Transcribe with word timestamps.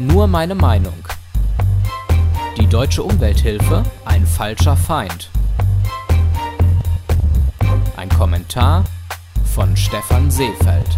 Nur 0.00 0.28
meine 0.28 0.54
Meinung. 0.54 0.94
Die 2.56 2.66
deutsche 2.66 3.02
Umwelthilfe 3.02 3.82
ein 4.06 4.24
falscher 4.24 4.74
Feind. 4.74 5.28
Ein 7.98 8.08
Kommentar 8.08 8.86
von 9.44 9.76
Stefan 9.76 10.30
Seefeld. 10.30 10.88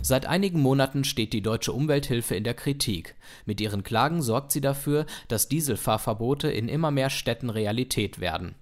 Seit 0.00 0.24
einigen 0.24 0.62
Monaten 0.62 1.04
steht 1.04 1.34
die 1.34 1.42
deutsche 1.42 1.74
Umwelthilfe 1.74 2.34
in 2.34 2.44
der 2.44 2.54
Kritik. 2.54 3.16
Mit 3.44 3.60
ihren 3.60 3.82
Klagen 3.82 4.22
sorgt 4.22 4.50
sie 4.50 4.62
dafür, 4.62 5.04
dass 5.28 5.48
Dieselfahrverbote 5.48 6.48
in 6.48 6.70
immer 6.70 6.90
mehr 6.90 7.10
Städten 7.10 7.50
Realität 7.50 8.18
werden. 8.18 8.54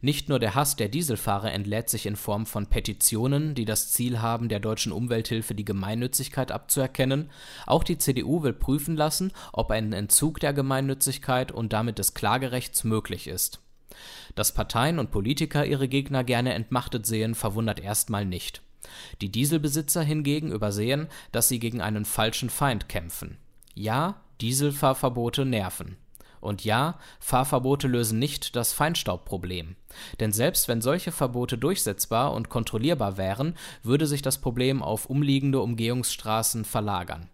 Nicht 0.00 0.28
nur 0.28 0.38
der 0.38 0.54
Hass 0.54 0.76
der 0.76 0.88
Dieselfahrer 0.88 1.52
entlädt 1.52 1.88
sich 1.88 2.06
in 2.06 2.16
Form 2.16 2.46
von 2.46 2.66
Petitionen, 2.66 3.54
die 3.54 3.64
das 3.64 3.92
Ziel 3.92 4.20
haben, 4.20 4.48
der 4.48 4.60
deutschen 4.60 4.92
Umwelthilfe 4.92 5.54
die 5.54 5.64
Gemeinnützigkeit 5.64 6.52
abzuerkennen, 6.52 7.30
auch 7.66 7.84
die 7.84 7.98
CDU 7.98 8.42
will 8.42 8.52
prüfen 8.52 8.96
lassen, 8.96 9.32
ob 9.52 9.70
ein 9.70 9.92
Entzug 9.92 10.40
der 10.40 10.52
Gemeinnützigkeit 10.52 11.52
und 11.52 11.72
damit 11.72 11.98
des 11.98 12.14
Klagerechts 12.14 12.84
möglich 12.84 13.26
ist. 13.26 13.60
Dass 14.34 14.52
Parteien 14.52 14.98
und 14.98 15.10
Politiker 15.10 15.64
ihre 15.64 15.88
Gegner 15.88 16.24
gerne 16.24 16.54
entmachtet 16.54 17.06
sehen, 17.06 17.34
verwundert 17.34 17.80
erstmal 17.80 18.24
nicht. 18.24 18.62
Die 19.20 19.30
Dieselbesitzer 19.30 20.02
hingegen 20.02 20.52
übersehen, 20.52 21.08
dass 21.32 21.48
sie 21.48 21.58
gegen 21.58 21.80
einen 21.80 22.04
falschen 22.04 22.50
Feind 22.50 22.88
kämpfen. 22.88 23.38
Ja, 23.74 24.20
Dieselfahrverbote 24.40 25.44
nerven. 25.44 25.96
Und 26.46 26.64
ja, 26.64 27.00
Fahrverbote 27.18 27.88
lösen 27.88 28.20
nicht 28.20 28.54
das 28.54 28.72
Feinstaubproblem. 28.72 29.74
Denn 30.20 30.30
selbst 30.30 30.68
wenn 30.68 30.80
solche 30.80 31.10
Verbote 31.10 31.58
durchsetzbar 31.58 32.32
und 32.32 32.48
kontrollierbar 32.48 33.16
wären, 33.16 33.56
würde 33.82 34.06
sich 34.06 34.22
das 34.22 34.38
Problem 34.38 34.80
auf 34.80 35.06
umliegende 35.06 35.60
Umgehungsstraßen 35.60 36.64
verlagern. 36.64 37.28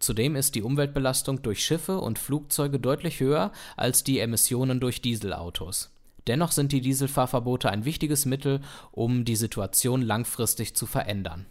Zudem 0.00 0.36
ist 0.36 0.54
die 0.54 0.62
Umweltbelastung 0.62 1.40
durch 1.40 1.64
Schiffe 1.64 1.98
und 1.98 2.18
Flugzeuge 2.18 2.78
deutlich 2.78 3.20
höher 3.20 3.52
als 3.78 4.04
die 4.04 4.18
Emissionen 4.18 4.80
durch 4.80 5.00
Dieselautos. 5.00 5.90
Dennoch 6.26 6.52
sind 6.52 6.72
die 6.72 6.82
Dieselfahrverbote 6.82 7.70
ein 7.70 7.86
wichtiges 7.86 8.26
Mittel, 8.26 8.60
um 8.92 9.24
die 9.24 9.36
Situation 9.36 10.02
langfristig 10.02 10.76
zu 10.76 10.84
verändern. 10.84 11.46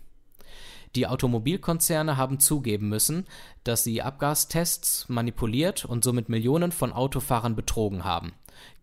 Die 0.97 1.07
Automobilkonzerne 1.07 2.17
haben 2.17 2.39
zugeben 2.39 2.89
müssen, 2.89 3.27
dass 3.63 3.85
sie 3.85 4.01
Abgastests 4.01 5.07
manipuliert 5.07 5.85
und 5.85 6.03
somit 6.03 6.27
Millionen 6.27 6.73
von 6.73 6.91
Autofahrern 6.91 7.55
betrogen 7.55 8.03
haben 8.03 8.33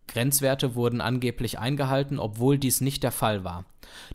Grenzwerte 0.07 0.75
wurden 0.75 1.01
angeblich 1.01 1.59
eingehalten, 1.59 2.19
obwohl 2.19 2.57
dies 2.57 2.81
nicht 2.81 3.03
der 3.03 3.11
Fall 3.11 3.43
war. 3.43 3.65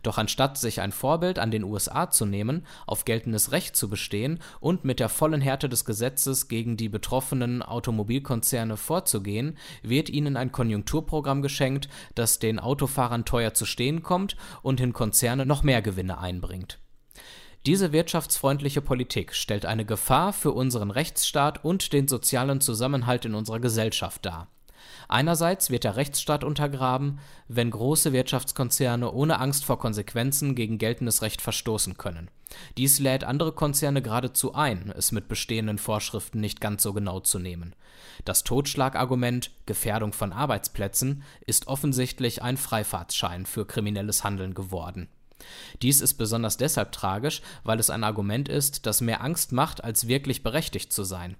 Doch 0.03 0.17
anstatt 0.17 0.57
sich 0.57 0.81
ein 0.81 0.91
Vorbild 0.91 1.39
an 1.39 1.51
den 1.51 1.63
USA 1.63 2.09
zu 2.09 2.25
nehmen, 2.25 2.65
auf 2.87 3.05
geltendes 3.05 3.51
Recht 3.51 3.75
zu 3.75 3.89
bestehen 3.89 4.39
und 4.59 4.83
mit 4.85 4.99
der 4.99 5.09
vollen 5.09 5.41
Härte 5.41 5.69
des 5.69 5.85
Gesetzes 5.85 6.47
gegen 6.47 6.77
die 6.77 6.89
betroffenen 6.89 7.61
Automobilkonzerne 7.61 8.77
vorzugehen, 8.77 9.57
wird 9.81 10.09
ihnen 10.09 10.37
ein 10.37 10.51
Konjunkturprogramm 10.51 11.41
geschenkt, 11.41 11.89
das 12.15 12.39
den 12.39 12.59
Autofahrern 12.59 13.25
teuer 13.25 13.53
zu 13.53 13.65
stehen 13.65 14.03
kommt 14.03 14.35
und 14.61 14.81
in 14.81 14.93
Konzerne 14.93 15.45
noch 15.45 15.63
mehr 15.63 15.81
Gewinne 15.81 16.17
einbringt. 16.17 16.79
Diese 17.65 17.91
wirtschaftsfreundliche 17.91 18.81
Politik 18.81 19.35
stellt 19.35 19.65
eine 19.65 19.85
Gefahr 19.85 20.33
für 20.33 20.51
unseren 20.51 20.89
Rechtsstaat 20.91 21.63
und 21.63 21.93
den 21.93 22.07
sozialen 22.07 22.59
Zusammenhalt 22.59 23.25
in 23.25 23.35
unserer 23.35 23.59
Gesellschaft 23.59 24.25
dar 24.25 24.47
Einerseits 25.07 25.69
wird 25.69 25.83
der 25.83 25.95
Rechtsstaat 25.95 26.43
untergraben, 26.43 27.19
wenn 27.47 27.71
große 27.71 28.13
Wirtschaftskonzerne 28.13 29.11
ohne 29.11 29.39
Angst 29.39 29.65
vor 29.65 29.79
Konsequenzen 29.79 30.55
gegen 30.55 30.77
geltendes 30.77 31.21
Recht 31.21 31.41
verstoßen 31.41 31.97
können. 31.97 32.29
Dies 32.77 32.99
lädt 32.99 33.23
andere 33.23 33.53
Konzerne 33.53 34.01
geradezu 34.01 34.53
ein, 34.53 34.91
es 34.97 35.11
mit 35.11 35.27
bestehenden 35.27 35.77
Vorschriften 35.77 36.41
nicht 36.41 36.59
ganz 36.59 36.83
so 36.83 36.93
genau 36.93 37.19
zu 37.19 37.39
nehmen. 37.39 37.75
Das 38.25 38.43
Totschlagargument 38.43 39.51
Gefährdung 39.65 40.13
von 40.13 40.33
Arbeitsplätzen 40.33 41.23
ist 41.45 41.67
offensichtlich 41.67 42.41
ein 42.41 42.57
Freifahrtschein 42.57 43.45
für 43.45 43.65
kriminelles 43.65 44.23
Handeln 44.23 44.53
geworden. 44.53 45.07
Dies 45.81 46.01
ist 46.01 46.15
besonders 46.15 46.57
deshalb 46.57 46.91
tragisch, 46.91 47.41
weil 47.63 47.79
es 47.79 47.89
ein 47.89 48.03
Argument 48.03 48.49
ist, 48.49 48.85
das 48.85 49.01
mehr 49.01 49.23
Angst 49.23 49.51
macht, 49.51 49.83
als 49.83 50.07
wirklich 50.07 50.43
berechtigt 50.43 50.93
zu 50.93 51.03
sein. 51.03 51.35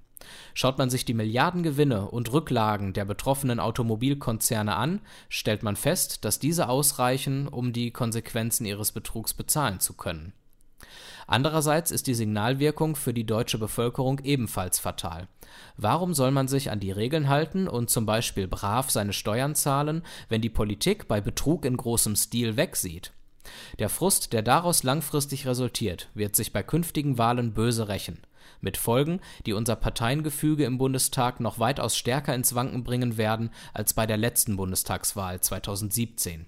Schaut 0.53 0.77
man 0.77 0.89
sich 0.89 1.05
die 1.05 1.13
Milliardengewinne 1.13 2.09
und 2.09 2.31
Rücklagen 2.31 2.93
der 2.93 3.05
betroffenen 3.05 3.59
Automobilkonzerne 3.59 4.75
an, 4.75 5.01
stellt 5.29 5.63
man 5.63 5.75
fest, 5.75 6.25
dass 6.25 6.39
diese 6.39 6.69
ausreichen, 6.69 7.47
um 7.47 7.73
die 7.73 7.91
Konsequenzen 7.91 8.65
ihres 8.65 8.91
Betrugs 8.91 9.33
bezahlen 9.33 9.79
zu 9.79 9.93
können. 9.93 10.33
Andererseits 11.27 11.91
ist 11.91 12.07
die 12.07 12.13
Signalwirkung 12.13 12.95
für 12.95 13.13
die 13.13 13.25
deutsche 13.25 13.57
Bevölkerung 13.57 14.19
ebenfalls 14.19 14.79
fatal. 14.79 15.27
Warum 15.77 16.13
soll 16.13 16.31
man 16.31 16.47
sich 16.47 16.71
an 16.71 16.79
die 16.79 16.91
Regeln 16.91 17.29
halten 17.29 17.67
und 17.67 17.89
zum 17.89 18.05
Beispiel 18.05 18.47
brav 18.47 18.89
seine 18.89 19.13
Steuern 19.13 19.55
zahlen, 19.55 20.03
wenn 20.27 20.41
die 20.41 20.49
Politik 20.49 21.07
bei 21.07 21.21
Betrug 21.21 21.65
in 21.65 21.77
großem 21.77 22.15
Stil 22.15 22.57
wegsieht? 22.57 23.13
Der 23.79 23.89
Frust, 23.89 24.33
der 24.33 24.41
daraus 24.41 24.83
langfristig 24.83 25.47
resultiert, 25.47 26.09
wird 26.13 26.35
sich 26.35 26.53
bei 26.53 26.63
künftigen 26.63 27.17
Wahlen 27.17 27.53
böse 27.53 27.87
rächen 27.87 28.19
mit 28.61 28.77
Folgen, 28.77 29.19
die 29.45 29.53
unser 29.53 29.75
Parteiengefüge 29.75 30.65
im 30.65 30.77
Bundestag 30.77 31.39
noch 31.39 31.59
weitaus 31.59 31.97
stärker 31.97 32.35
ins 32.35 32.55
Wanken 32.55 32.83
bringen 32.83 33.17
werden 33.17 33.49
als 33.73 33.93
bei 33.93 34.05
der 34.05 34.17
letzten 34.17 34.57
Bundestagswahl 34.57 35.41
2017. 35.41 36.45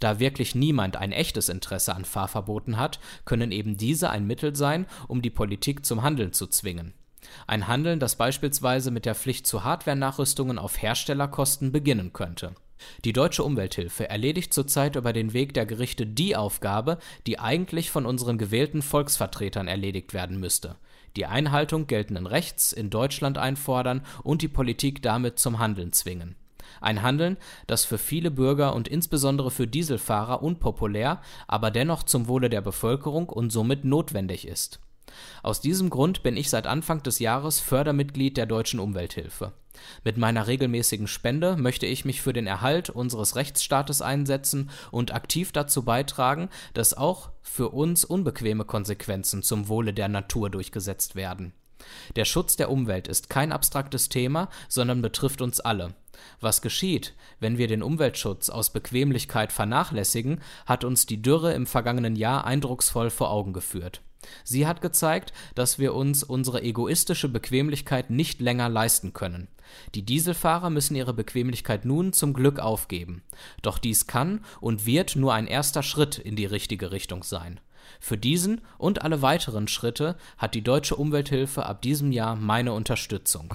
Da 0.00 0.18
wirklich 0.18 0.54
niemand 0.54 0.96
ein 0.96 1.12
echtes 1.12 1.48
Interesse 1.48 1.94
an 1.94 2.04
Fahrverboten 2.04 2.76
hat, 2.78 2.98
können 3.24 3.52
eben 3.52 3.76
diese 3.76 4.10
ein 4.10 4.26
Mittel 4.26 4.54
sein, 4.56 4.86
um 5.08 5.22
die 5.22 5.30
Politik 5.30 5.86
zum 5.86 6.02
Handeln 6.02 6.32
zu 6.32 6.46
zwingen. 6.46 6.94
Ein 7.46 7.68
Handeln, 7.68 8.00
das 8.00 8.16
beispielsweise 8.16 8.90
mit 8.90 9.06
der 9.06 9.14
Pflicht 9.14 9.46
zu 9.46 9.64
Hardware-Nachrüstungen 9.64 10.58
auf 10.58 10.80
Herstellerkosten 10.82 11.72
beginnen 11.72 12.12
könnte. 12.12 12.54
Die 13.04 13.12
Deutsche 13.12 13.44
Umwelthilfe 13.44 14.08
erledigt 14.08 14.52
zurzeit 14.52 14.96
über 14.96 15.12
den 15.12 15.32
Weg 15.32 15.54
der 15.54 15.66
Gerichte 15.66 16.06
die 16.06 16.36
Aufgabe, 16.36 16.98
die 17.26 17.38
eigentlich 17.38 17.90
von 17.90 18.06
unseren 18.06 18.38
gewählten 18.38 18.82
Volksvertretern 18.82 19.68
erledigt 19.68 20.14
werden 20.14 20.38
müsste 20.40 20.76
die 21.16 21.26
Einhaltung 21.26 21.86
geltenden 21.86 22.26
Rechts 22.26 22.72
in 22.72 22.90
Deutschland 22.90 23.38
einfordern 23.38 24.04
und 24.22 24.42
die 24.42 24.48
Politik 24.48 25.00
damit 25.00 25.38
zum 25.38 25.60
Handeln 25.60 25.92
zwingen. 25.92 26.34
Ein 26.80 27.02
Handeln, 27.02 27.36
das 27.66 27.84
für 27.84 27.98
viele 27.98 28.32
Bürger 28.32 28.74
und 28.74 28.88
insbesondere 28.88 29.52
für 29.52 29.68
Dieselfahrer 29.68 30.42
unpopulär, 30.42 31.20
aber 31.46 31.70
dennoch 31.70 32.02
zum 32.02 32.26
Wohle 32.26 32.50
der 32.50 32.62
Bevölkerung 32.62 33.28
und 33.28 33.50
somit 33.50 33.84
notwendig 33.84 34.48
ist 34.48 34.80
aus 35.42 35.60
diesem 35.60 35.90
Grund 35.90 36.22
bin 36.22 36.36
ich 36.36 36.50
seit 36.50 36.66
Anfang 36.66 37.02
des 37.02 37.18
Jahres 37.18 37.60
Fördermitglied 37.60 38.36
der 38.36 38.46
Deutschen 38.46 38.80
Umwelthilfe. 38.80 39.52
Mit 40.04 40.16
meiner 40.16 40.46
regelmäßigen 40.46 41.06
Spende 41.06 41.56
möchte 41.56 41.86
ich 41.86 42.04
mich 42.04 42.22
für 42.22 42.32
den 42.32 42.46
Erhalt 42.46 42.90
unseres 42.90 43.36
Rechtsstaates 43.36 44.02
einsetzen 44.02 44.70
und 44.90 45.14
aktiv 45.14 45.52
dazu 45.52 45.84
beitragen, 45.84 46.48
dass 46.72 46.94
auch 46.94 47.30
für 47.42 47.70
uns 47.70 48.04
unbequeme 48.04 48.64
Konsequenzen 48.64 49.42
zum 49.42 49.68
Wohle 49.68 49.92
der 49.92 50.08
Natur 50.08 50.50
durchgesetzt 50.50 51.16
werden. 51.16 51.52
Der 52.16 52.24
Schutz 52.24 52.56
der 52.56 52.70
Umwelt 52.70 53.08
ist 53.08 53.28
kein 53.28 53.52
abstraktes 53.52 54.08
Thema, 54.08 54.48
sondern 54.68 55.02
betrifft 55.02 55.42
uns 55.42 55.60
alle. 55.60 55.94
Was 56.40 56.62
geschieht, 56.62 57.14
wenn 57.40 57.58
wir 57.58 57.68
den 57.68 57.82
Umweltschutz 57.82 58.48
aus 58.48 58.70
Bequemlichkeit 58.70 59.52
vernachlässigen, 59.52 60.40
hat 60.66 60.84
uns 60.84 61.06
die 61.06 61.20
Dürre 61.20 61.52
im 61.52 61.66
vergangenen 61.66 62.16
Jahr 62.16 62.44
eindrucksvoll 62.44 63.10
vor 63.10 63.30
Augen 63.30 63.52
geführt. 63.52 64.00
Sie 64.44 64.66
hat 64.66 64.80
gezeigt, 64.80 65.32
dass 65.54 65.78
wir 65.78 65.94
uns 65.94 66.22
unsere 66.22 66.62
egoistische 66.62 67.28
Bequemlichkeit 67.28 68.10
nicht 68.10 68.40
länger 68.40 68.68
leisten 68.68 69.12
können. 69.12 69.48
Die 69.94 70.02
Dieselfahrer 70.02 70.70
müssen 70.70 70.94
ihre 70.94 71.14
Bequemlichkeit 71.14 71.84
nun 71.84 72.12
zum 72.12 72.32
Glück 72.32 72.58
aufgeben. 72.60 73.22
Doch 73.62 73.78
dies 73.78 74.06
kann 74.06 74.44
und 74.60 74.86
wird 74.86 75.16
nur 75.16 75.34
ein 75.34 75.46
erster 75.46 75.82
Schritt 75.82 76.18
in 76.18 76.36
die 76.36 76.46
richtige 76.46 76.92
Richtung 76.92 77.22
sein. 77.22 77.60
Für 78.00 78.16
diesen 78.16 78.60
und 78.78 79.02
alle 79.02 79.22
weiteren 79.22 79.68
Schritte 79.68 80.16
hat 80.38 80.54
die 80.54 80.62
Deutsche 80.62 80.96
Umwelthilfe 80.96 81.66
ab 81.66 81.82
diesem 81.82 82.12
Jahr 82.12 82.36
meine 82.36 82.72
Unterstützung. 82.72 83.54